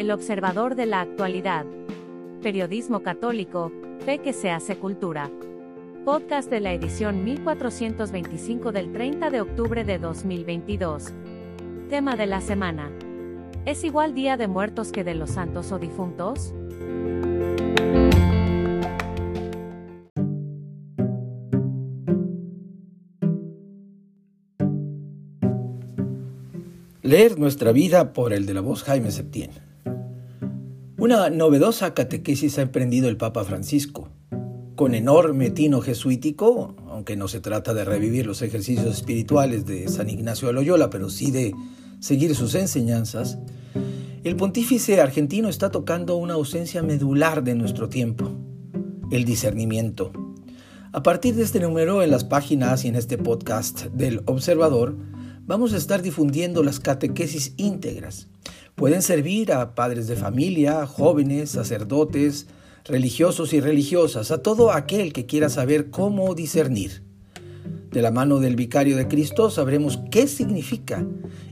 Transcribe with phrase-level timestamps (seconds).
[0.00, 1.66] El observador de la actualidad.
[2.42, 3.70] Periodismo católico,
[4.06, 5.30] fe que se hace cultura.
[6.06, 11.12] Podcast de la edición 1425 del 30 de octubre de 2022.
[11.90, 12.90] Tema de la semana.
[13.66, 16.54] ¿Es igual Día de Muertos que de los Santos o Difuntos?
[27.02, 29.69] Leer nuestra vida por el de la voz Jaime Septién.
[31.00, 34.10] Una novedosa catequesis ha emprendido el Papa Francisco,
[34.76, 40.10] con enorme tino jesuítico, aunque no se trata de revivir los ejercicios espirituales de San
[40.10, 41.54] Ignacio de Loyola, pero sí de
[42.00, 43.38] seguir sus enseñanzas,
[44.24, 48.32] el pontífice argentino está tocando una ausencia medular de nuestro tiempo,
[49.10, 50.12] el discernimiento.
[50.92, 54.98] A partir de este número en las páginas y en este podcast del Observador,
[55.46, 58.28] vamos a estar difundiendo las catequesis íntegras.
[58.80, 62.46] Pueden servir a padres de familia, jóvenes, sacerdotes,
[62.86, 67.02] religiosos y religiosas, a todo aquel que quiera saber cómo discernir.
[67.90, 71.06] De la mano del vicario de Cristo sabremos qué significa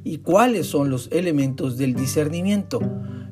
[0.04, 2.80] y cuáles son los elementos del discernimiento,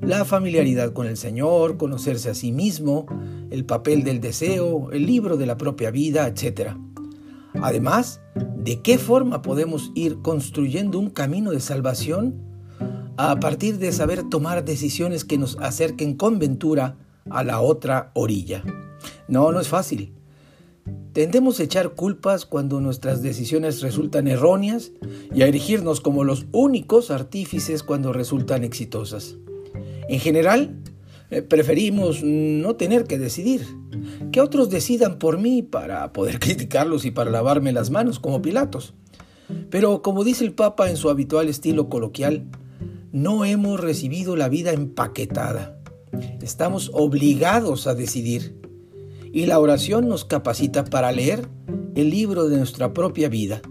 [0.02, 3.06] la familiaridad con el Señor, conocerse a sí mismo,
[3.50, 6.72] el papel del deseo, el libro de la propia vida, etc.
[7.62, 8.20] Además,
[8.58, 12.55] ¿de qué forma podemos ir construyendo un camino de salvación?
[13.18, 16.98] A partir de saber tomar decisiones que nos acerquen con ventura
[17.30, 18.62] a la otra orilla.
[19.26, 20.12] No, no es fácil.
[21.14, 24.92] Tendemos a echar culpas cuando nuestras decisiones resultan erróneas
[25.34, 29.36] y a erigirnos como los únicos artífices cuando resultan exitosas.
[30.10, 30.76] En general,
[31.30, 33.66] eh, preferimos no tener que decidir,
[34.30, 38.92] que otros decidan por mí para poder criticarlos y para lavarme las manos como Pilatos.
[39.70, 42.46] Pero como dice el Papa en su habitual estilo coloquial,
[43.16, 45.80] no hemos recibido la vida empaquetada.
[46.42, 48.60] Estamos obligados a decidir.
[49.32, 51.48] Y la oración nos capacita para leer
[51.94, 53.62] el libro de nuestra propia vida.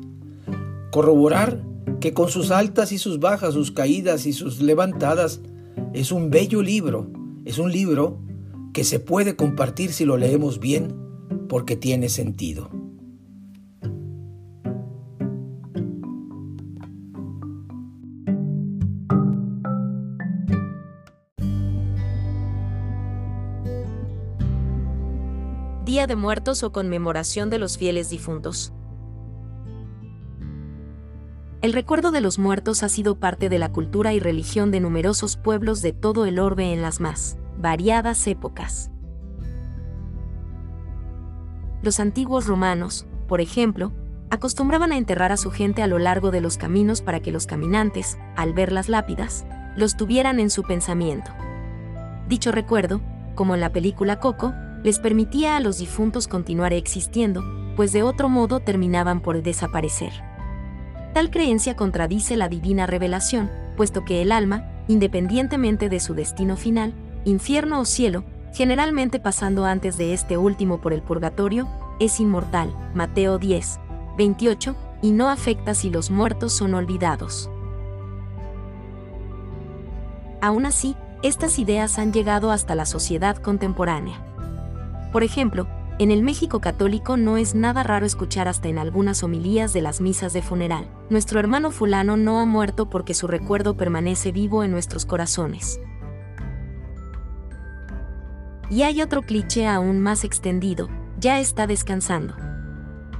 [0.91, 1.63] Corroborar
[1.99, 5.41] que con sus altas y sus bajas, sus caídas y sus levantadas,
[5.93, 7.11] es un bello libro
[7.45, 8.17] es un libro
[8.73, 10.95] que se puede compartir si lo leemos bien
[11.47, 12.71] porque tiene sentido.
[26.07, 28.73] De Muertos o conmemoración de los fieles difuntos.
[31.61, 35.35] El recuerdo de los muertos ha sido parte de la cultura y religión de numerosos
[35.35, 38.91] pueblos de todo el orbe en las más variadas épocas.
[41.81, 43.91] Los antiguos romanos, por ejemplo,
[44.29, 47.47] acostumbraban a enterrar a su gente a lo largo de los caminos para que los
[47.47, 49.45] caminantes, al ver las lápidas,
[49.75, 51.31] los tuvieran en su pensamiento.
[52.27, 53.01] Dicho recuerdo,
[53.35, 54.53] como en la película Coco,
[54.85, 57.43] les permitía a los difuntos continuar existiendo,
[57.75, 60.11] pues de otro modo terminaban por desaparecer.
[61.11, 66.93] Tal creencia contradice la divina revelación, puesto que el alma, independientemente de su destino final,
[67.23, 71.67] infierno o cielo, generalmente pasando antes de este último por el purgatorio,
[71.99, 73.79] es inmortal, Mateo 10,
[74.19, 77.49] 28, y no afecta si los muertos son olvidados.
[80.43, 84.21] Aún así, estas ideas han llegado hasta la sociedad contemporánea.
[85.15, 85.65] Por ejemplo,
[85.97, 90.01] en el México católico no es nada raro escuchar hasta en algunas homilías de las
[90.01, 90.89] misas de funeral.
[91.09, 95.79] Nuestro hermano fulano no ha muerto porque su recuerdo permanece vivo en nuestros corazones.
[98.69, 102.35] Y hay otro cliché aún más extendido, ya está descansando.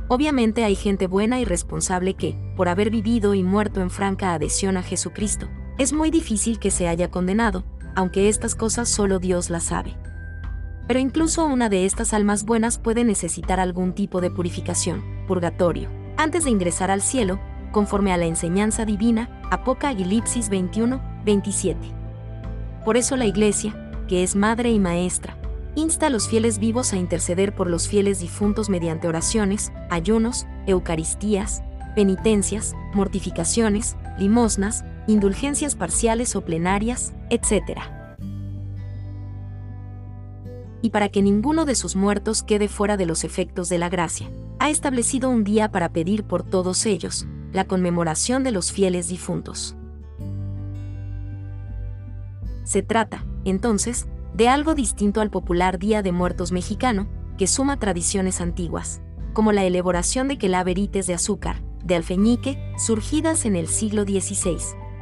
[0.10, 4.76] Obviamente hay gente buena y responsable que, por haber vivido y muerto en franca adhesión
[4.76, 7.64] a Jesucristo, es muy difícil que se haya condenado,
[7.96, 9.96] aunque estas cosas solo Dios las sabe
[10.88, 16.44] pero incluso una de estas almas buenas puede necesitar algún tipo de purificación, purgatorio, antes
[16.44, 17.40] de ingresar al cielo,
[17.72, 21.80] conforme a la enseñanza divina, Apocalipsis 21, 27.
[22.86, 25.38] Por eso la Iglesia, que es madre y maestra,
[25.76, 31.64] insta a los fieles vivos a interceder por los fieles difuntos mediante oraciones, ayunos, eucaristías,
[31.96, 37.95] penitencias, mortificaciones, limosnas, indulgencias parciales o plenarias, etc
[40.86, 44.30] y para que ninguno de sus muertos quede fuera de los efectos de la gracia.
[44.60, 49.76] Ha establecido un día para pedir por todos ellos, la conmemoración de los fieles difuntos.
[52.66, 54.06] Se trata, entonces,
[54.36, 59.02] de algo distinto al popular Día de Muertos mexicano, que suma tradiciones antiguas,
[59.34, 64.58] como la elaboración de quelaverites de azúcar, de alfeñique, surgidas en el siglo XVI,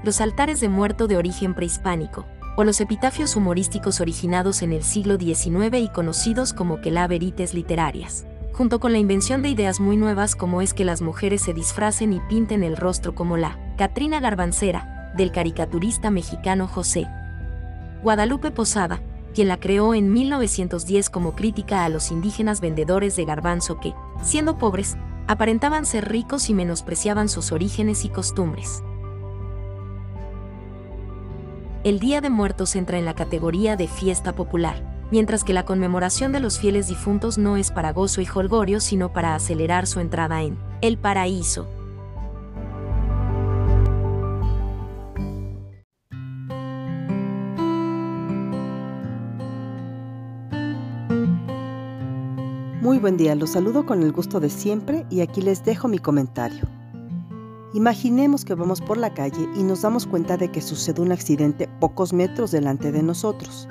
[0.06, 5.18] los altares de muerto de origen prehispánico, o los epitafios humorísticos originados en el siglo
[5.18, 10.62] XIX y conocidos como quelaverites literarias, junto con la invención de ideas muy nuevas como
[10.62, 15.32] es que las mujeres se disfracen y pinten el rostro como la Catrina Garbancera, del
[15.32, 17.08] caricaturista mexicano José
[18.02, 19.02] Guadalupe Posada,
[19.34, 24.58] quien la creó en 1910 como crítica a los indígenas vendedores de garbanzo que, siendo
[24.58, 24.98] pobres,
[25.28, 28.84] aparentaban ser ricos y menospreciaban sus orígenes y costumbres.
[31.84, 34.82] El Día de Muertos entra en la categoría de fiesta popular,
[35.12, 39.12] mientras que la conmemoración de los fieles difuntos no es para gozo y jolgorio, sino
[39.12, 41.68] para acelerar su entrada en el paraíso.
[52.80, 56.00] Muy buen día, los saludo con el gusto de siempre y aquí les dejo mi
[56.00, 56.66] comentario.
[57.74, 61.68] Imaginemos que vamos por la calle y nos damos cuenta de que sucede un accidente
[61.80, 63.68] pocos metros delante de nosotros.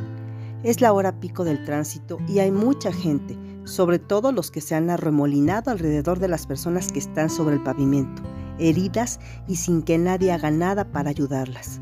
[0.64, 4.75] Es la hora pico del tránsito y hay mucha gente, sobre todo los que se
[4.75, 8.22] han arremolinado alrededor de las personas que están sobre el pavimento,
[8.58, 11.81] heridas y sin que nadie haga nada para ayudarlas.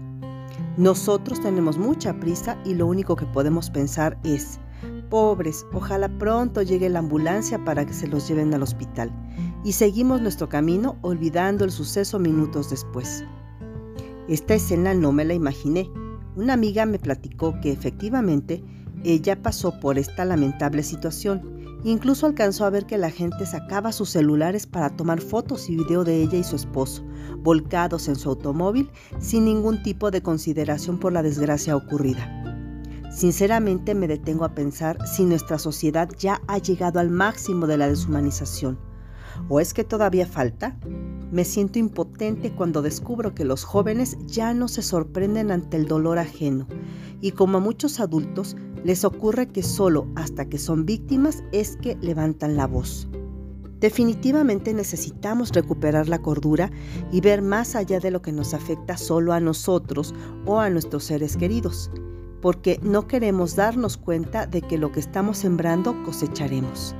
[0.76, 4.60] Nosotros tenemos mucha prisa y lo único que podemos pensar es,
[5.08, 9.10] pobres, ojalá pronto llegue la ambulancia para que se los lleven al hospital.
[9.62, 13.24] Y seguimos nuestro camino olvidando el suceso minutos después.
[14.26, 15.90] Esta escena no me la imaginé.
[16.34, 18.64] Una amiga me platicó que efectivamente
[19.04, 21.60] ella pasó por esta lamentable situación.
[21.84, 26.04] Incluso alcanzó a ver que la gente sacaba sus celulares para tomar fotos y video
[26.04, 27.02] de ella y su esposo,
[27.38, 32.36] volcados en su automóvil sin ningún tipo de consideración por la desgracia ocurrida.
[33.10, 37.88] Sinceramente me detengo a pensar si nuestra sociedad ya ha llegado al máximo de la
[37.88, 38.89] deshumanización.
[39.48, 40.76] ¿O es que todavía falta?
[41.30, 46.18] Me siento impotente cuando descubro que los jóvenes ya no se sorprenden ante el dolor
[46.18, 46.66] ajeno
[47.20, 51.96] y como a muchos adultos les ocurre que solo hasta que son víctimas es que
[52.00, 53.08] levantan la voz.
[53.78, 56.70] Definitivamente necesitamos recuperar la cordura
[57.12, 60.14] y ver más allá de lo que nos afecta solo a nosotros
[60.46, 61.90] o a nuestros seres queridos
[62.40, 66.94] porque no queremos darnos cuenta de que lo que estamos sembrando cosecharemos.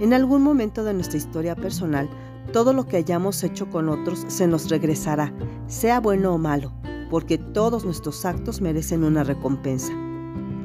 [0.00, 2.08] En algún momento de nuestra historia personal,
[2.52, 5.32] todo lo que hayamos hecho con otros se nos regresará,
[5.66, 6.72] sea bueno o malo,
[7.10, 9.92] porque todos nuestros actos merecen una recompensa.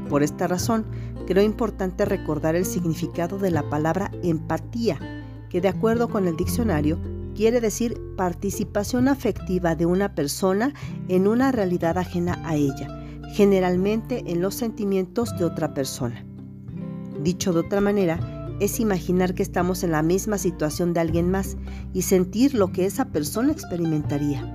[0.10, 0.86] Por esta razón,
[1.26, 5.00] creo importante recordar el significado de la palabra empatía,
[5.50, 7.00] que de acuerdo con el diccionario
[7.36, 10.74] quiere decir participación afectiva de una persona
[11.08, 13.02] en una realidad ajena a ella
[13.32, 16.26] generalmente en los sentimientos de otra persona.
[17.22, 21.58] Dicho de otra manera, es imaginar que estamos en la misma situación de alguien más
[21.94, 24.46] y sentir lo que esa persona experimentaría.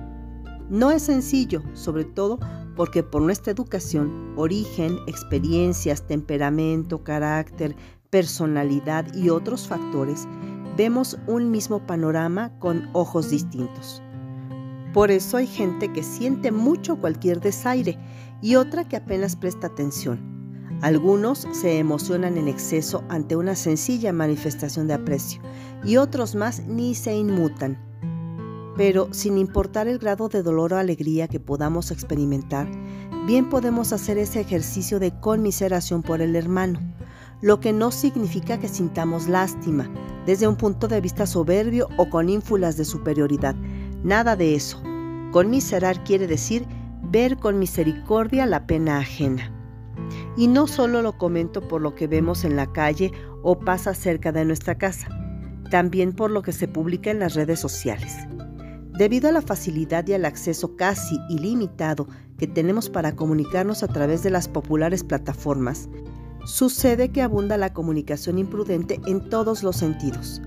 [0.69, 2.39] No es sencillo, sobre todo
[2.77, 7.75] porque por nuestra educación, origen, experiencias, temperamento, carácter,
[8.09, 10.25] personalidad y otros factores,
[10.77, 14.01] vemos un mismo panorama con ojos distintos.
[14.93, 17.99] Por eso hay gente que siente mucho cualquier desaire
[18.41, 20.36] y otra que apenas presta atención.
[20.81, 25.41] Algunos se emocionan en exceso ante una sencilla manifestación de aprecio
[25.83, 27.79] y otros más ni se inmutan.
[28.75, 32.69] Pero sin importar el grado de dolor o alegría que podamos experimentar,
[33.25, 36.79] bien podemos hacer ese ejercicio de conmiseración por el hermano,
[37.41, 39.89] lo que no significa que sintamos lástima
[40.27, 43.55] desde un punto de vista soberbio o con ínfulas de superioridad.
[44.03, 44.79] Nada de eso.
[45.31, 46.67] Conmiserar quiere decir
[47.01, 49.56] ver con misericordia la pena ajena.
[50.37, 53.11] Y no solo lo comento por lo que vemos en la calle
[53.43, 55.09] o pasa cerca de nuestra casa,
[55.71, 58.15] también por lo que se publica en las redes sociales.
[58.97, 64.23] Debido a la facilidad y al acceso casi ilimitado que tenemos para comunicarnos a través
[64.23, 65.89] de las populares plataformas,
[66.45, 70.41] sucede que abunda la comunicación imprudente en todos los sentidos,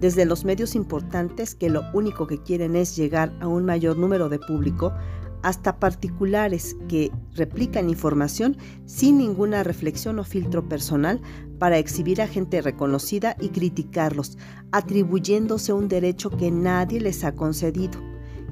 [0.00, 4.28] desde los medios importantes que lo único que quieren es llegar a un mayor número
[4.28, 4.94] de público,
[5.42, 8.56] hasta particulares que replican información
[8.86, 11.20] sin ninguna reflexión o filtro personal
[11.58, 14.38] para exhibir a gente reconocida y criticarlos,
[14.72, 18.00] atribuyéndose un derecho que nadie les ha concedido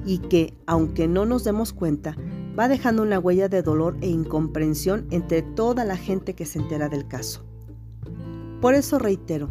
[0.05, 2.15] y que, aunque no nos demos cuenta,
[2.57, 6.89] va dejando una huella de dolor e incomprensión entre toda la gente que se entera
[6.89, 7.45] del caso.
[8.61, 9.49] Por eso reitero,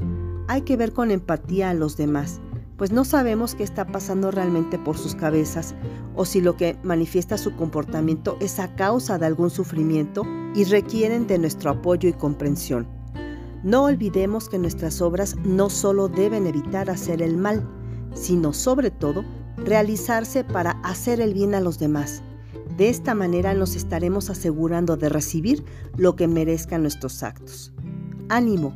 [0.49, 2.41] hay que ver con empatía a los demás,
[2.79, 5.75] pues no sabemos qué está pasando realmente por sus cabezas
[6.15, 10.23] o si lo que manifiesta su comportamiento es a causa de algún sufrimiento
[10.55, 12.87] y requieren de nuestro apoyo y comprensión.
[13.65, 17.69] No olvidemos que nuestras obras no solo deben evitar hacer el mal,
[18.15, 19.25] sino sobre todo
[19.57, 22.23] realizarse para hacer el bien a los demás,
[22.77, 25.65] De esta manera nos estaremos asegurando de recibir
[25.97, 27.73] lo que merezcan nuestros actos.
[28.29, 28.73] Ánimo,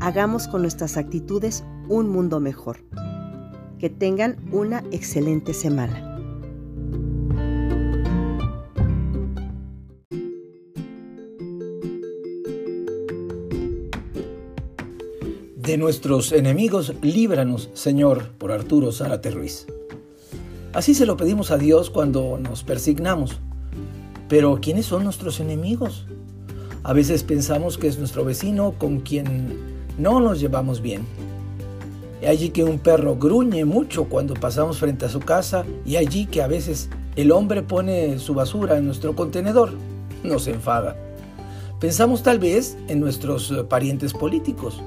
[0.00, 2.78] hagamos con nuestras actitudes un mundo mejor.
[3.82, 6.16] Que tengan una excelente semana.
[15.56, 19.66] De nuestros enemigos, líbranos, Señor, por Arturo Zárate Ruiz.
[20.72, 23.40] Así se lo pedimos a Dios cuando nos persignamos.
[24.28, 26.06] Pero ¿quiénes son nuestros enemigos?
[26.84, 29.58] A veces pensamos que es nuestro vecino con quien
[29.98, 31.02] no nos llevamos bien.
[32.26, 36.42] Allí que un perro gruñe mucho cuando pasamos frente a su casa y allí que
[36.42, 39.72] a veces el hombre pone su basura en nuestro contenedor.
[40.22, 40.96] Nos enfada.
[41.80, 44.82] Pensamos tal vez en nuestros parientes políticos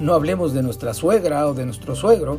[0.00, 2.38] no hablemos de nuestra suegra o de nuestro suegro,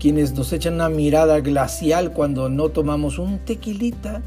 [0.00, 4.22] quienes nos echan una mirada glacial cuando no tomamos un tequilita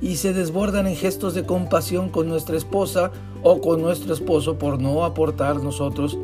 [0.00, 3.10] y se desbordan en gestos de compasión con nuestra esposa
[3.42, 6.16] o con nuestro esposo por no aportar nosotros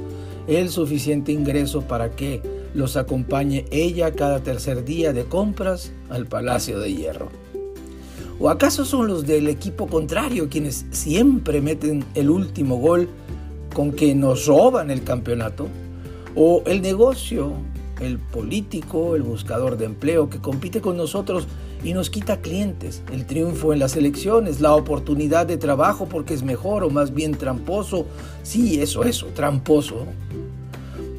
[0.46, 2.42] el suficiente ingreso para que
[2.74, 7.28] los acompañe ella cada tercer día de compras al Palacio de Hierro.
[8.40, 13.08] ¿O acaso son los del equipo contrario quienes siempre meten el último gol
[13.72, 15.68] con que nos roban el campeonato,
[16.34, 17.52] o el negocio,
[18.00, 21.46] el político, el buscador de empleo que compite con nosotros
[21.84, 26.42] y nos quita clientes, el triunfo en las elecciones, la oportunidad de trabajo porque es
[26.42, 28.06] mejor o más bien tramposo,
[28.42, 30.06] sí, eso, eso, tramposo.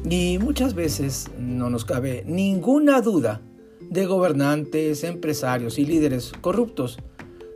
[0.08, 3.40] Y muchas veces no nos cabe ninguna duda
[3.80, 6.98] de gobernantes, empresarios y líderes corruptos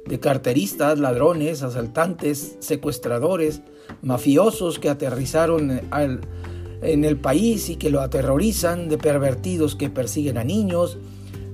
[0.06, 3.62] de carteristas, ladrones, asaltantes, secuestradores,
[4.02, 5.80] mafiosos que aterrizaron
[6.82, 10.98] en el país y que lo aterrorizan, de pervertidos que persiguen a niños,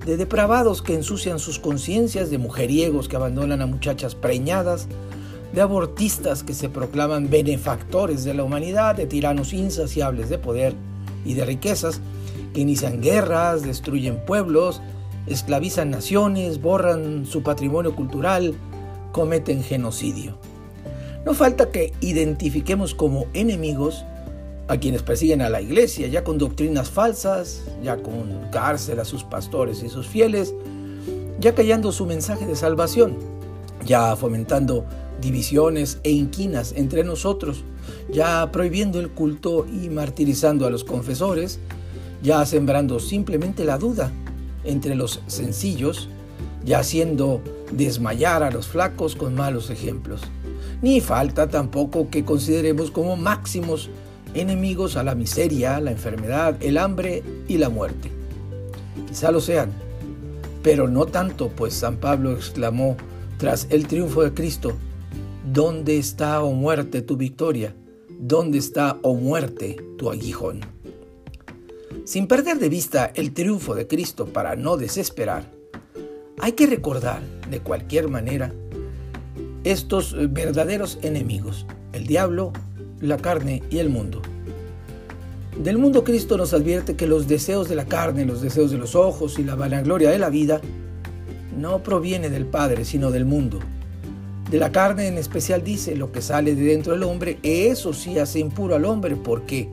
[0.04, 4.87] de depravados que ensucian sus conciencias, de mujeriegos que abandonan a muchachas preñadas,
[5.52, 10.75] de abortistas que se proclaman benefactores de la humanidad, de tiranos insaciables de poder
[11.25, 12.00] y de riquezas,
[12.52, 14.82] que inician guerras, destruyen pueblos,
[15.26, 18.54] esclavizan naciones, borran su patrimonio cultural,
[19.12, 20.37] cometen genocidio.
[21.25, 24.04] No falta que identifiquemos como enemigos
[24.68, 29.25] a quienes persiguen a la iglesia, ya con doctrinas falsas, ya con cárcel a sus
[29.25, 30.54] pastores y sus fieles,
[31.38, 33.16] ya callando su mensaje de salvación,
[33.85, 34.87] ya fomentando
[35.21, 37.64] divisiones e inquinas entre nosotros,
[38.11, 41.59] ya prohibiendo el culto y martirizando a los confesores,
[42.23, 44.11] ya sembrando simplemente la duda
[44.64, 46.09] entre los sencillos,
[46.64, 50.23] ya haciendo desmayar a los flacos con malos ejemplos.
[50.80, 53.90] Ni falta tampoco que consideremos como máximos
[54.34, 58.10] enemigos a la miseria, la enfermedad, el hambre y la muerte.
[59.08, 59.72] Quizá lo sean,
[60.62, 62.96] pero no tanto, pues San Pablo exclamó
[63.38, 64.76] tras el triunfo de Cristo,
[65.52, 67.74] ¿dónde está, oh muerte, tu victoria?
[68.08, 70.60] ¿Dónde está, oh muerte, tu aguijón?
[72.04, 75.50] Sin perder de vista el triunfo de Cristo para no desesperar,
[76.38, 78.52] hay que recordar de cualquier manera
[79.64, 82.52] estos verdaderos enemigos, el diablo,
[83.06, 84.23] la carne y el mundo.
[85.62, 88.94] Del mundo Cristo nos advierte que los deseos de la carne, los deseos de los
[88.96, 90.61] ojos y la vanagloria de la vida
[91.56, 93.61] no proviene del Padre, sino del mundo.
[94.50, 98.18] De la carne en especial dice, lo que sale de dentro del hombre, eso sí
[98.18, 99.68] hace impuro al hombre, porque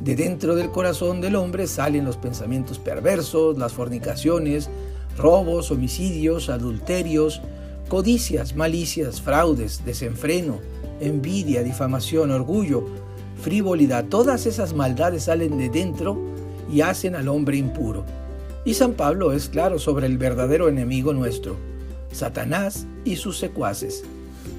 [0.00, 4.68] de dentro del corazón del hombre salen los pensamientos perversos, las fornicaciones,
[5.16, 7.40] robos, homicidios, adulterios,
[7.88, 10.60] codicias, malicias, fraudes, desenfreno,
[11.02, 12.86] envidia, difamación, orgullo,
[13.40, 14.06] frivolidad.
[14.06, 16.18] Todas esas maldades salen de dentro
[16.72, 18.04] y hacen al hombre impuro.
[18.64, 21.56] Y San Pablo es claro sobre el verdadero enemigo nuestro,
[22.12, 24.04] Satanás y sus secuaces.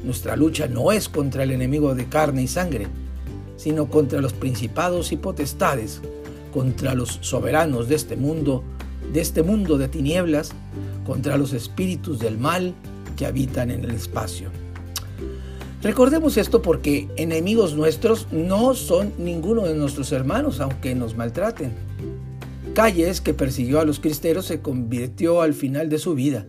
[0.04, 2.88] Nuestra lucha no es contra el enemigo de carne y sangre,
[3.56, 6.02] sino contra los principados y potestades,
[6.54, 8.64] contra los soberanos de este mundo,
[9.14, 10.52] de este mundo de tinieblas,
[11.06, 12.74] contra los espíritus del mal
[13.16, 14.50] que habitan en el espacio.
[15.84, 21.74] Recordemos esto porque enemigos nuestros no son ninguno de nuestros hermanos, aunque nos maltraten.
[22.74, 26.48] Calles, que persiguió a los cristeros, se convirtió al final de su vida.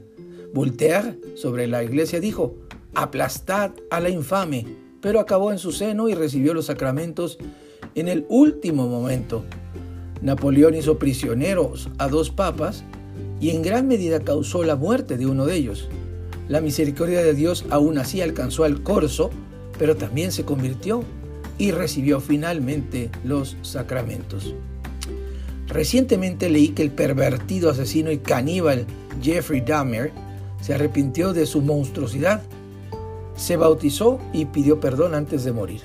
[0.53, 2.55] Voltaire, sobre la iglesia, dijo,
[2.95, 4.67] aplastad a la infame,
[5.01, 7.39] pero acabó en su seno y recibió los sacramentos
[7.97, 9.45] en el último momento.
[10.23, 12.85] Napoleón hizo prisioneros a dos papas
[13.41, 15.89] y en gran medida causó la muerte de uno de ellos.
[16.49, 19.31] La misericordia de Dios aún así alcanzó al corso,
[19.79, 21.03] pero también se convirtió
[21.59, 24.55] y recibió finalmente los sacramentos.
[25.69, 28.87] Recientemente leí que el pervertido asesino y caníbal
[29.23, 30.13] Jeffrey Dahmer
[30.61, 32.43] se arrepintió de su monstruosidad,
[33.37, 35.81] se bautizó y pidió perdón antes de morir.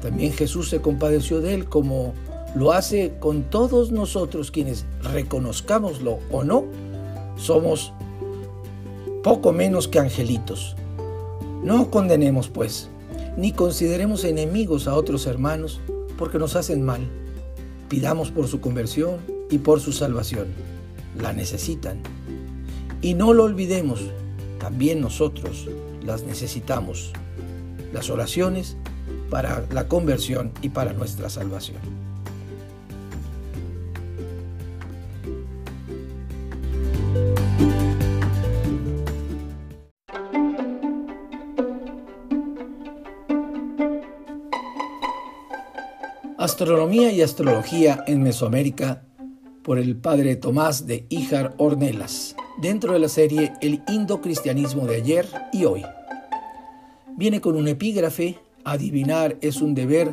[0.00, 2.14] También Jesús se compadeció de él como
[2.54, 6.64] lo hace con todos nosotros quienes, reconozcámoslo o no,
[7.36, 7.92] somos
[9.22, 10.76] poco menos que angelitos.
[11.62, 12.88] No condenemos, pues,
[13.36, 15.80] ni consideremos enemigos a otros hermanos
[16.16, 17.00] porque nos hacen mal.
[17.88, 19.18] Pidamos por su conversión
[19.50, 20.48] y por su salvación.
[21.20, 22.00] La necesitan.
[23.02, 24.00] Y no lo olvidemos,
[24.58, 25.68] también nosotros
[26.04, 27.12] las necesitamos.
[27.92, 28.76] Las oraciones
[29.28, 31.99] para la conversión y para nuestra salvación.
[46.60, 49.02] Astronomía y Astrología en Mesoamérica
[49.62, 55.26] por el padre Tomás de Híjar Ornelas, dentro de la serie El Indo-Cristianismo de ayer
[55.54, 55.82] y hoy.
[57.16, 60.12] Viene con un epígrafe, adivinar es un deber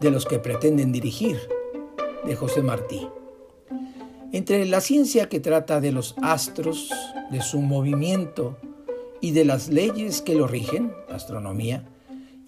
[0.00, 1.38] de los que pretenden dirigir,
[2.26, 3.06] de José Martí.
[4.32, 6.90] Entre la ciencia que trata de los astros,
[7.30, 8.58] de su movimiento
[9.20, 11.84] y de las leyes que lo rigen, astronomía,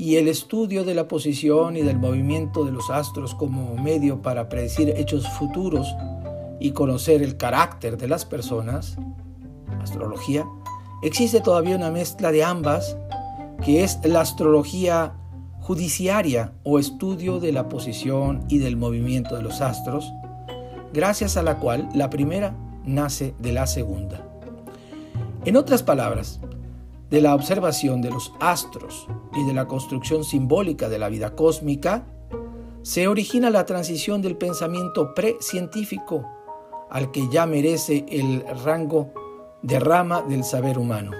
[0.00, 4.48] y el estudio de la posición y del movimiento de los astros como medio para
[4.48, 5.94] predecir hechos futuros
[6.58, 8.96] y conocer el carácter de las personas,
[9.82, 10.46] astrología,
[11.02, 12.96] existe todavía una mezcla de ambas,
[13.62, 15.12] que es la astrología
[15.60, 20.10] judiciaria o estudio de la posición y del movimiento de los astros,
[20.94, 24.26] gracias a la cual la primera nace de la segunda.
[25.44, 26.40] En otras palabras,
[27.10, 32.06] de la observación de los astros y de la construcción simbólica de la vida cósmica,
[32.82, 36.24] se origina la transición del pensamiento precientífico
[36.88, 39.12] al que ya merece el rango
[39.62, 41.10] de rama del saber humano.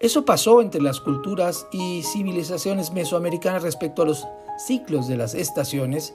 [0.00, 4.26] Eso pasó entre las culturas y civilizaciones mesoamericanas respecto a los
[4.58, 6.14] ciclos de las estaciones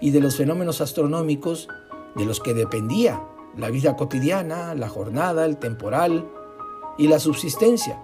[0.00, 1.68] y de los fenómenos astronómicos
[2.14, 3.22] de los que dependía
[3.56, 6.28] la vida cotidiana, la jornada, el temporal
[6.96, 8.02] y la subsistencia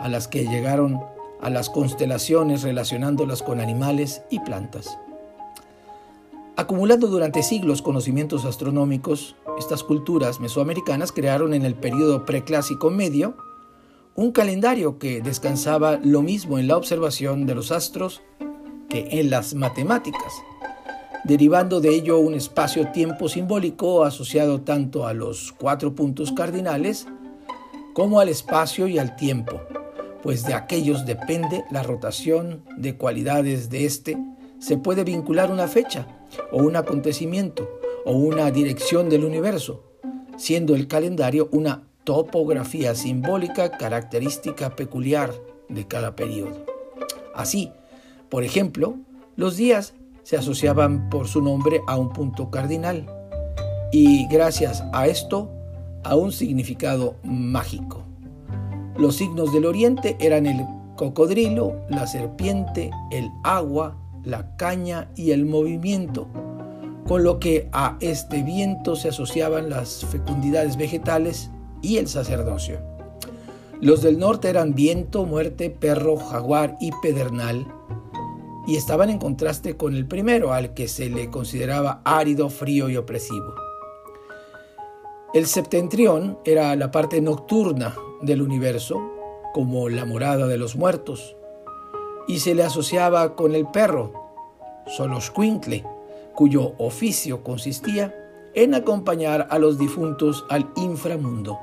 [0.00, 1.00] a las que llegaron
[1.40, 4.98] a las constelaciones relacionándolas con animales y plantas.
[6.56, 13.36] Acumulando durante siglos conocimientos astronómicos, estas culturas mesoamericanas crearon en el periodo preclásico medio
[14.16, 18.22] un calendario que descansaba lo mismo en la observación de los astros
[18.88, 20.32] que en las matemáticas,
[21.22, 27.06] derivando de ello un espacio-tiempo simbólico asociado tanto a los cuatro puntos cardinales
[27.92, 29.60] como al espacio y al tiempo,
[30.28, 34.18] pues de aquellos depende la rotación de cualidades de éste,
[34.58, 36.06] se puede vincular una fecha
[36.52, 39.84] o un acontecimiento o una dirección del universo,
[40.36, 45.32] siendo el calendario una topografía simbólica característica peculiar
[45.70, 46.66] de cada periodo.
[47.34, 47.72] Así,
[48.28, 48.96] por ejemplo,
[49.34, 53.06] los días se asociaban por su nombre a un punto cardinal
[53.92, 55.50] y gracias a esto
[56.04, 58.04] a un significado mágico.
[58.98, 65.46] Los signos del oriente eran el cocodrilo, la serpiente, el agua, la caña y el
[65.46, 66.26] movimiento,
[67.06, 71.48] con lo que a este viento se asociaban las fecundidades vegetales
[71.80, 72.80] y el sacerdocio.
[73.80, 77.72] Los del norte eran viento, muerte, perro, jaguar y pedernal,
[78.66, 82.96] y estaban en contraste con el primero, al que se le consideraba árido, frío y
[82.96, 83.54] opresivo.
[85.32, 89.00] El septentrión era la parte nocturna del universo,
[89.54, 91.36] como la morada de los muertos,
[92.26, 94.12] y se le asociaba con el perro,
[94.86, 95.84] Soloscuincle,
[96.34, 98.14] cuyo oficio consistía
[98.54, 101.58] en acompañar a los difuntos al inframundo.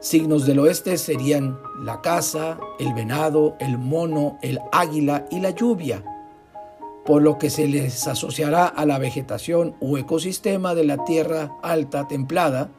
[0.00, 6.02] Signos del oeste serían la caza, el venado, el mono, el águila y la lluvia,
[7.04, 12.08] por lo que se les asociará a la vegetación o ecosistema de la tierra alta
[12.08, 12.70] templada,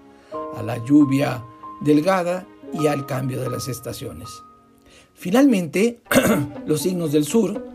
[0.56, 1.44] a la lluvia
[1.82, 4.30] delgada y al cambio de las estaciones.
[5.14, 6.02] Finalmente,
[6.66, 7.66] los signos del sur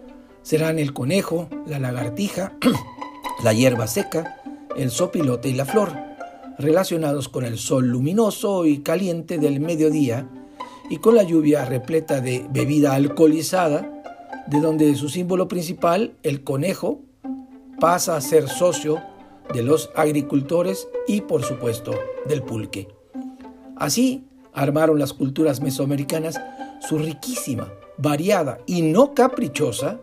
[0.42, 2.52] serán el conejo, la lagartija,
[3.44, 4.42] la hierba seca,
[4.76, 5.92] el sopilote y la flor,
[6.58, 10.28] relacionados con el sol luminoso y caliente del mediodía
[10.88, 13.92] y con la lluvia repleta de bebida alcoholizada,
[14.46, 17.00] de donde su símbolo principal, el conejo,
[17.80, 19.02] pasa a ser socio
[19.52, 21.92] de los agricultores y por supuesto
[22.26, 22.88] del pulque.
[23.76, 24.25] Así
[24.56, 26.40] armaron las culturas mesoamericanas
[26.80, 30.00] su riquísima, variada y no caprichosa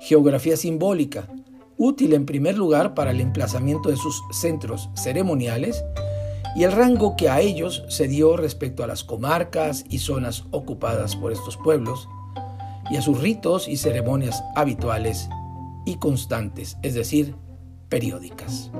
[0.00, 1.28] geografía simbólica,
[1.78, 5.84] útil en primer lugar para el emplazamiento de sus centros ceremoniales
[6.56, 11.16] y el rango que a ellos se dio respecto a las comarcas y zonas ocupadas
[11.16, 12.08] por estos pueblos,
[12.90, 15.28] y a sus ritos y ceremonias habituales
[15.86, 17.34] y constantes, es decir,
[17.88, 18.70] periódicas.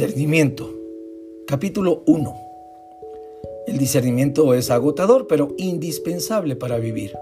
[0.00, 0.74] Discernimiento.
[1.46, 2.34] Capítulo 1.
[3.66, 7.14] El discernimiento es agotador, pero indispensable para vivir.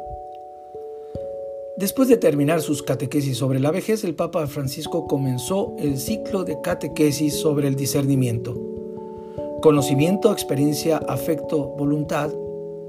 [1.77, 6.61] Después de terminar sus catequesis sobre la vejez, el Papa Francisco comenzó el ciclo de
[6.61, 8.57] catequesis sobre el discernimiento.
[9.61, 12.31] Conocimiento, experiencia, afecto, voluntad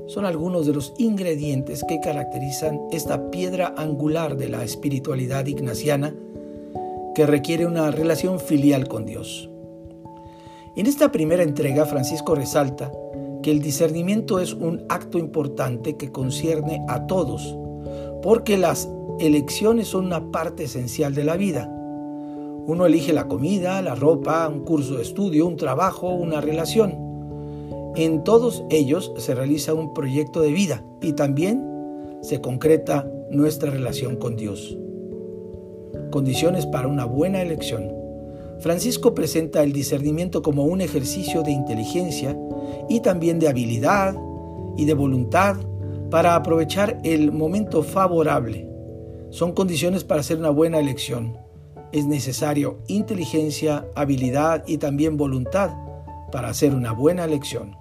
[0.06, 6.13] son algunos de los ingredientes que caracterizan esta piedra angular de la espiritualidad ignaciana
[7.15, 9.48] que requiere una relación filial con Dios.
[10.79, 12.89] En esta primera entrega, Francisco resalta
[13.43, 17.53] que el discernimiento es un acto importante que concierne a todos,
[18.21, 18.87] porque las
[19.19, 21.69] elecciones son una parte esencial de la vida.
[22.65, 26.95] Uno elige la comida, la ropa, un curso de estudio, un trabajo, una relación.
[27.97, 31.61] En todos ellos se realiza un proyecto de vida y también
[32.21, 34.77] se concreta nuestra relación con Dios
[36.11, 37.98] condiciones para una buena elección.
[38.59, 42.37] Francisco presenta el discernimiento como un ejercicio de inteligencia
[42.89, 44.15] y también de habilidad
[44.75, 45.55] y de voluntad
[46.09, 48.67] para aprovechar el momento favorable.
[49.29, 51.37] Son condiciones para hacer una buena elección.
[51.91, 55.71] Es necesario inteligencia, habilidad y también voluntad
[56.31, 57.77] para hacer una buena elección.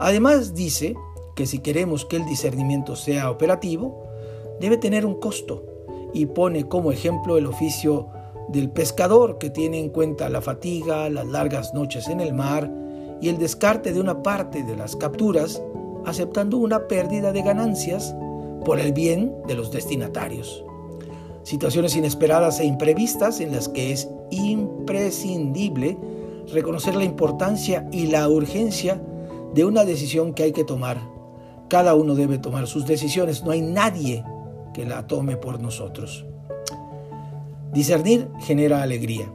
[0.00, 0.96] Además dice
[1.36, 4.02] que si queremos que el discernimiento sea operativo,
[4.60, 5.64] debe tener un costo
[6.12, 8.08] y pone como ejemplo el oficio
[8.48, 12.70] del pescador que tiene en cuenta la fatiga, las largas noches en el mar
[13.20, 15.62] y el descarte de una parte de las capturas,
[16.06, 18.14] aceptando una pérdida de ganancias
[18.64, 20.64] por el bien de los destinatarios.
[21.42, 25.98] Situaciones inesperadas e imprevistas en las que es imprescindible
[26.52, 29.00] reconocer la importancia y la urgencia
[29.54, 30.98] de una decisión que hay que tomar.
[31.68, 34.24] Cada uno debe tomar sus decisiones, no hay nadie
[34.72, 36.24] que la tome por nosotros.
[37.72, 39.30] Discernir genera alegría.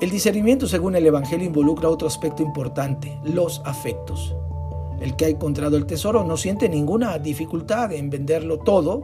[0.00, 4.36] El discernimiento, según el Evangelio, involucra otro aspecto importante, los afectos.
[5.00, 9.02] El que ha encontrado el tesoro no siente ninguna dificultad en venderlo todo,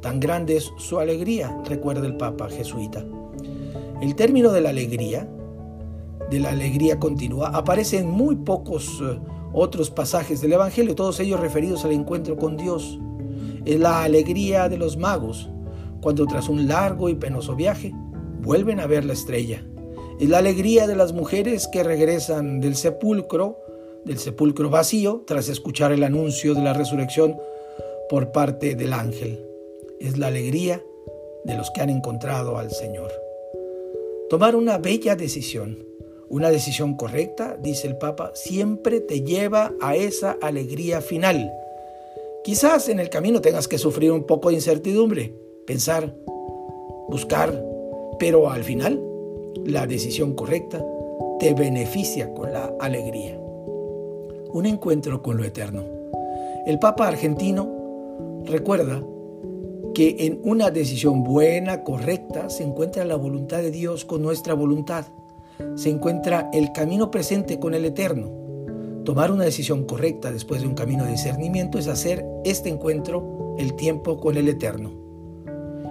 [0.00, 3.04] tan grande es su alegría, recuerda el Papa jesuita.
[4.00, 5.28] El término de la alegría,
[6.30, 9.18] de la alegría continua, aparece en muy pocos eh,
[9.52, 12.98] otros pasajes del Evangelio, todos ellos referidos al encuentro con Dios.
[13.64, 15.50] Es la alegría de los magos
[16.06, 17.90] cuando tras un largo y penoso viaje
[18.40, 19.66] vuelven a ver la estrella.
[20.20, 23.58] Es la alegría de las mujeres que regresan del sepulcro,
[24.04, 27.36] del sepulcro vacío, tras escuchar el anuncio de la resurrección
[28.08, 29.44] por parte del ángel.
[29.98, 30.80] Es la alegría
[31.44, 33.10] de los que han encontrado al Señor.
[34.30, 35.84] Tomar una bella decisión,
[36.28, 41.50] una decisión correcta, dice el Papa, siempre te lleva a esa alegría final
[42.46, 45.34] Quizás en el camino tengas que sufrir un poco de incertidumbre,
[45.66, 46.14] pensar,
[47.08, 47.64] buscar,
[48.18, 49.02] pero al final
[49.64, 50.84] la decisión correcta
[51.38, 53.38] te beneficia con la alegría.
[54.52, 55.82] Un encuentro con lo eterno.
[56.66, 57.68] El Papa argentino
[58.44, 59.02] recuerda
[59.94, 65.06] que en una decisión buena, correcta, se encuentra la voluntad de Dios con nuestra voluntad.
[65.74, 68.46] Se encuentra el camino presente con el eterno
[69.06, 73.74] Tomar una decisión correcta después de un camino de discernimiento es hacer este encuentro el
[73.74, 75.05] tiempo con el Eterno.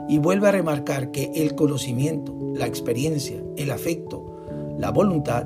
[0.08, 4.36] Y vuelve a remarcar que el conocimiento, la experiencia, el afecto,
[4.78, 5.46] la voluntad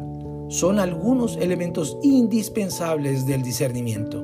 [0.49, 4.23] son algunos elementos indispensables del discernimiento.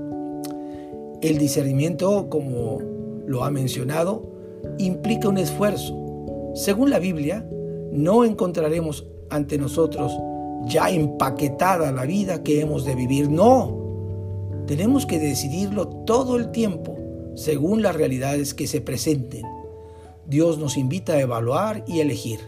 [1.21, 2.80] El discernimiento, como
[3.26, 4.24] lo ha mencionado,
[4.78, 6.52] implica un esfuerzo.
[6.56, 7.48] Según la Biblia,
[7.91, 10.12] no encontraremos ante nosotros
[10.65, 13.30] ya empaquetada la vida que hemos de vivir.
[13.30, 13.86] No,
[14.65, 16.95] tenemos que decidirlo todo el tiempo
[17.36, 19.43] según las realidades que se presenten.
[20.27, 22.39] Dios nos invita a evaluar y elegir.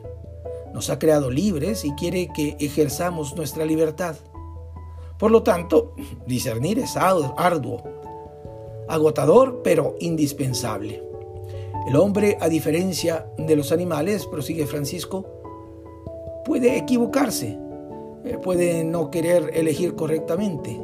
[0.74, 4.16] Nos ha creado libres y quiere que ejerzamos nuestra libertad.
[5.20, 5.94] Por lo tanto,
[6.28, 7.84] discernir es arduo,
[8.88, 11.04] agotador, pero indispensable.
[11.88, 15.26] El hombre, a diferencia de los animales, prosigue Francisco,
[16.44, 17.58] puede equivocarse,
[18.26, 20.82] eh, puede no querer elegir correctamente.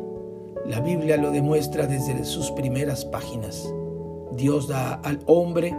[0.66, 3.68] La Biblia lo demuestra desde sus primeras páginas.
[4.32, 5.76] Dios da al hombre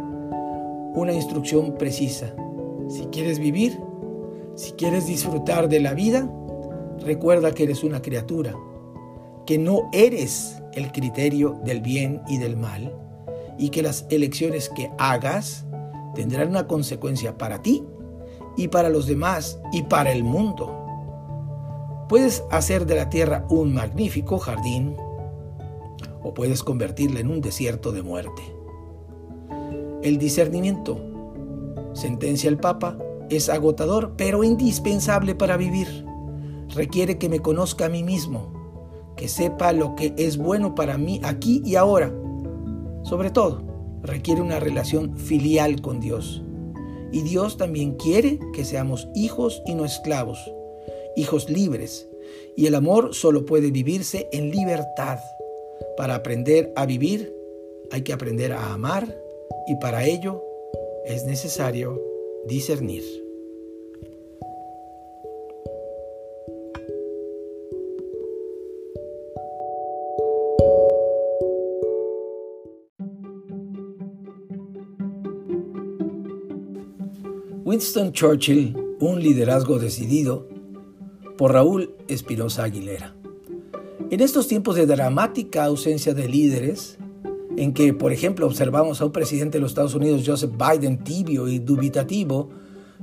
[0.94, 2.35] una instrucción precisa.
[2.88, 3.78] Si quieres vivir,
[4.54, 6.30] si quieres disfrutar de la vida,
[7.00, 8.54] recuerda que eres una criatura,
[9.46, 12.94] que no eres el criterio del bien y del mal,
[13.59, 15.66] y que las elecciones que hagas
[16.14, 17.85] tendrán una consecuencia para ti
[18.57, 20.72] y para los demás y para el mundo.
[22.09, 24.96] Puedes hacer de la tierra un magnífico jardín
[26.22, 28.54] o puedes convertirla en un desierto de muerte.
[30.05, 31.01] El discernimiento,
[31.95, 32.99] sentencia el Papa,
[33.31, 35.88] es agotador pero indispensable para vivir.
[36.75, 38.53] Requiere que me conozca a mí mismo,
[39.17, 42.12] que sepa lo que es bueno para mí aquí y ahora.
[43.03, 43.62] Sobre todo,
[44.03, 46.43] requiere una relación filial con Dios.
[47.11, 50.38] Y Dios también quiere que seamos hijos y no esclavos,
[51.17, 52.11] hijos libres.
[52.59, 55.19] Y el amor solo puede vivirse en libertad.
[55.97, 57.35] Para aprender a vivir
[57.90, 59.24] hay que aprender a amar
[59.66, 60.42] y para ello
[61.04, 62.00] es necesario
[62.46, 63.02] discernir.
[77.64, 80.46] Winston Churchill, un liderazgo decidido,
[81.37, 83.16] por Raúl Espinosa Aguilera.
[84.11, 86.98] En estos tiempos de dramática ausencia de líderes,
[87.57, 91.49] en que, por ejemplo, observamos a un presidente de los Estados Unidos, Joseph Biden, tibio
[91.49, 92.51] y dubitativo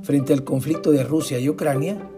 [0.02, 2.08] frente al conflicto de Rusia y Ucrania,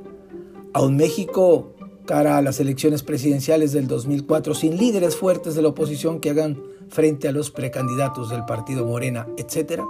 [0.72, 1.74] a un México
[2.06, 6.62] cara a las elecciones presidenciales del 2004 sin líderes fuertes de la oposición que hagan
[6.88, 9.82] frente a los precandidatos del partido Morena, etc.,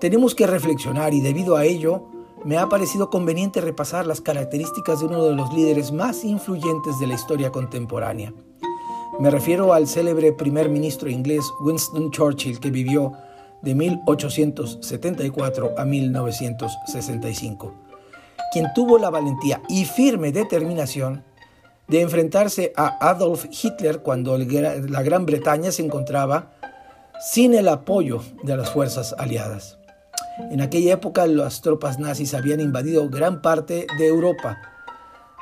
[0.00, 2.04] tenemos que reflexionar y debido a ello
[2.44, 7.08] me ha parecido conveniente repasar las características de uno de los líderes más influyentes de
[7.08, 8.32] la historia contemporánea.
[9.18, 13.14] Me refiero al célebre primer ministro inglés Winston Churchill que vivió
[13.62, 17.74] de 1874 a 1965,
[18.52, 21.24] quien tuvo la valentía y firme determinación
[21.88, 26.52] de enfrentarse a Adolf Hitler cuando la Gran Bretaña se encontraba
[27.20, 29.78] sin el apoyo de las fuerzas aliadas.
[30.52, 34.77] En aquella época las tropas nazis habían invadido gran parte de Europa.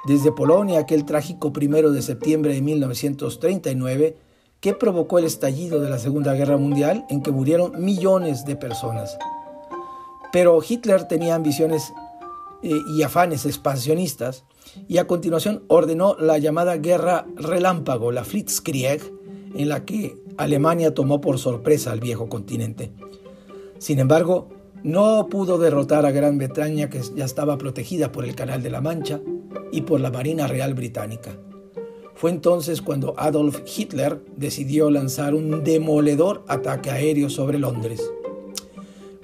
[0.06, 4.16] Desde Polonia, aquel trágico primero de septiembre de 1939,
[4.60, 9.18] que provocó el estallido de la Segunda Guerra Mundial en que murieron millones de personas.
[10.32, 11.92] Pero Hitler tenía ambiciones
[12.62, 14.44] eh, y afanes expansionistas
[14.88, 19.02] y a continuación ordenó la llamada Guerra Relámpago, la Blitzkrieg,
[19.54, 22.92] en la que Alemania tomó por sorpresa al viejo continente.
[23.78, 24.48] Sin embargo,
[24.82, 28.80] no pudo derrotar a Gran Bretaña que ya estaba protegida por el Canal de la
[28.80, 29.20] Mancha
[29.72, 31.36] y por la Marina Real Británica.
[32.14, 38.02] Fue entonces cuando Adolf Hitler decidió lanzar un demoledor ataque aéreo sobre Londres.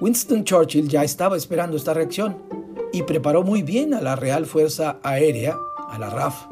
[0.00, 2.36] Winston Churchill ya estaba esperando esta reacción
[2.92, 5.56] y preparó muy bien a la Real Fuerza Aérea,
[5.88, 6.46] a la RAF.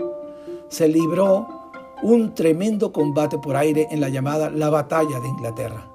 [0.69, 1.47] Se libró
[2.03, 5.90] un tremendo combate por aire en la llamada la Batalla de Inglaterra.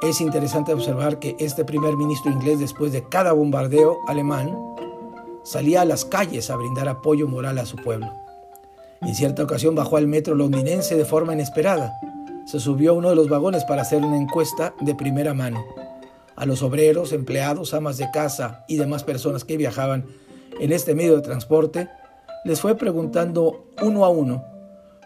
[0.00, 4.56] Es interesante observar que este primer ministro inglés, después de cada bombardeo alemán,
[5.48, 8.12] salía a las calles a brindar apoyo moral a su pueblo.
[9.00, 11.98] En cierta ocasión bajó al metro londinense de forma inesperada.
[12.46, 15.64] Se subió a uno de los vagones para hacer una encuesta de primera mano.
[16.36, 20.06] A los obreros, empleados, amas de casa y demás personas que viajaban
[20.60, 21.88] en este medio de transporte,
[22.44, 24.44] les fue preguntando uno a uno,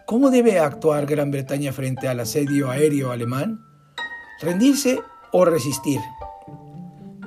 [0.05, 3.61] ¿cómo debe actuar Gran Bretaña frente al asedio aéreo alemán?
[4.41, 4.99] rendirse
[5.31, 6.01] o resistir.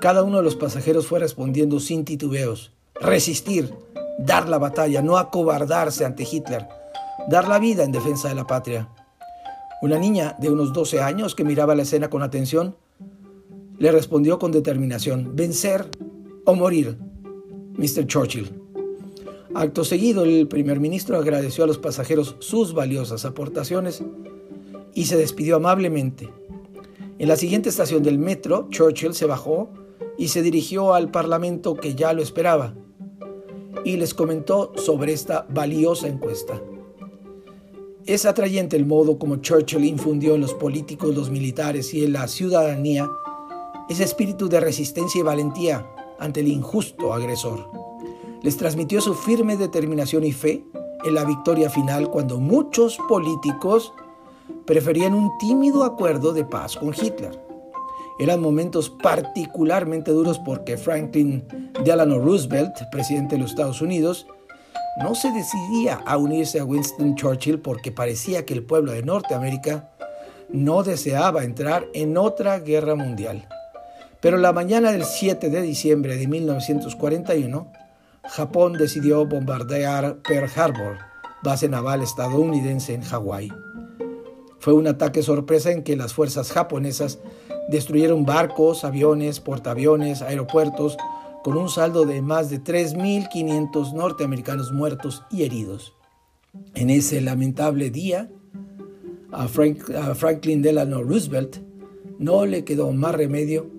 [0.01, 2.76] Cada uno de los pasajeros fue respondiendo sin titubeos.
[3.01, 3.75] Resistir,
[4.19, 6.67] dar la batalla, no acobardarse ante Hitler,
[7.29, 8.89] dar la vida en defensa de la patria.
[9.83, 12.77] Una niña de unos 12 años que miraba la escena con atención
[13.79, 15.91] le respondió con determinación, vencer
[16.47, 16.99] o morir,
[17.77, 18.07] Mr.
[18.07, 18.63] Churchill.
[19.55, 24.03] Acto seguido, el primer ministro agradeció a los pasajeros sus valiosas aportaciones
[24.95, 26.31] y se despidió amablemente
[27.19, 29.71] en la siguiente estación del metro, Churchill se bajó
[30.19, 32.75] y se dirigió al Parlamento que ya lo esperaba
[33.87, 36.61] y les comentó sobre esta valiosa encuesta.
[38.05, 42.27] Es atrayente el modo como Churchill infundió en los políticos, los militares y en la
[42.27, 43.09] ciudadanía
[43.89, 47.71] ese espíritu de resistencia y valentía ante el injusto agresor.
[48.43, 50.65] Les transmitió su firme determinación y fe
[51.05, 53.93] en la victoria final cuando muchos políticos
[54.65, 57.46] preferían un tímido acuerdo de paz con Hitler.
[58.19, 61.47] Eran momentos particularmente duros porque Franklin
[61.85, 64.27] Delano Roosevelt, presidente de los Estados Unidos,
[65.03, 69.91] no se decidía a unirse a Winston Churchill porque parecía que el pueblo de Norteamérica
[70.49, 73.47] no deseaba entrar en otra guerra mundial.
[74.21, 77.71] Pero la mañana del 7 de diciembre de 1941,
[78.25, 80.99] Japón decidió bombardear Pearl Harbor,
[81.43, 83.53] base naval estadounidense en Hawái.
[84.59, 87.19] Fue un ataque sorpresa en que las fuerzas japonesas
[87.69, 90.97] destruyeron barcos, aviones, portaaviones, aeropuertos,
[91.43, 95.95] con un saldo de más de 3.500 norteamericanos muertos y heridos.
[96.75, 98.31] En ese lamentable día,
[99.33, 101.59] a, Franklin Delano Roosevelt
[102.19, 103.71] no le quedó más remedio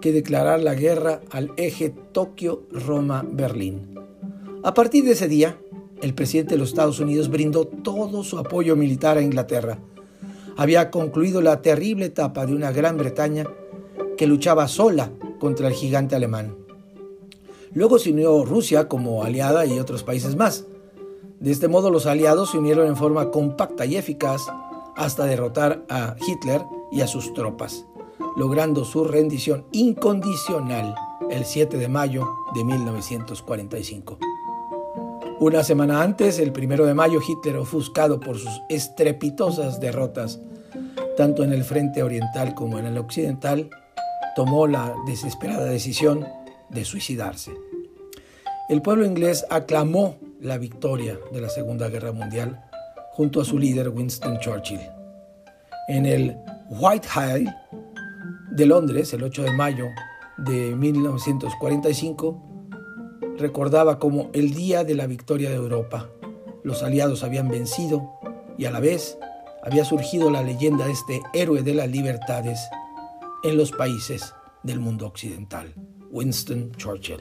[0.00, 3.94] que declarar la guerra al eje Tokio-Roma-Berlín.
[4.62, 5.58] A partir de ese día,
[6.02, 9.78] el presidente de los Estados Unidos brindó todo su apoyo militar a Inglaterra.
[10.56, 13.44] Había concluido la terrible etapa de una Gran Bretaña
[14.16, 16.56] que luchaba sola contra el gigante alemán.
[17.72, 20.66] Luego se unió Rusia como aliada y otros países más.
[21.40, 24.42] De este modo los aliados se unieron en forma compacta y eficaz
[24.96, 26.62] hasta derrotar a Hitler
[26.92, 27.84] y a sus tropas,
[28.36, 30.94] logrando su rendición incondicional
[31.30, 34.18] el 7 de mayo de 1945.
[35.40, 40.38] Una semana antes, el 1 de mayo, Hitler, ofuscado por sus estrepitosas derrotas,
[41.16, 43.68] tanto en el frente oriental como en el occidental,
[44.36, 46.24] tomó la desesperada decisión
[46.70, 47.50] de suicidarse.
[48.68, 52.64] El pueblo inglés aclamó la victoria de la Segunda Guerra Mundial
[53.10, 54.80] junto a su líder Winston Churchill.
[55.88, 56.36] En el
[56.70, 57.52] Whitehall
[58.52, 59.86] de Londres, el 8 de mayo
[60.38, 62.53] de 1945,
[63.38, 66.10] recordaba como el día de la victoria de Europa.
[66.62, 68.10] Los aliados habían vencido
[68.56, 69.18] y a la vez
[69.62, 72.60] había surgido la leyenda de este héroe de las libertades
[73.42, 75.74] en los países del mundo occidental,
[76.10, 77.20] Winston Churchill.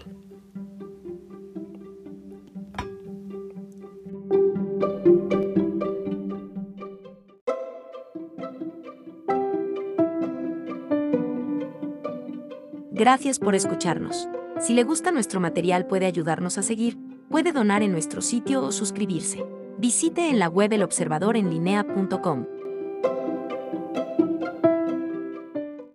[12.92, 14.30] Gracias por escucharnos.
[14.64, 16.98] Si le gusta nuestro material puede ayudarnos a seguir,
[17.30, 19.44] puede donar en nuestro sitio o suscribirse.
[19.78, 22.46] Visite en la web elobservadorenlinea.com.